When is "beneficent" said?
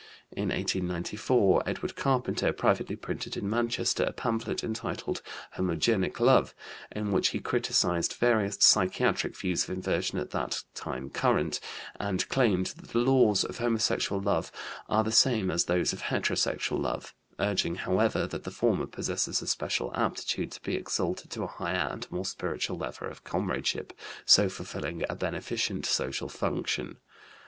25.15-25.85